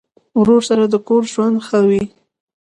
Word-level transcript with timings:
ورور 0.39 0.61
سره 0.69 0.83
د 0.87 0.95
کور 1.07 1.23
ژوند 1.33 1.55
ښه 1.67 1.79
وي. 1.89 2.03